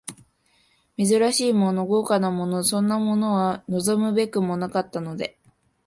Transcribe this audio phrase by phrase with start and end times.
[0.97, 5.37] 珍しいもの、豪華なもの、そんなものは望むべくもなかったので、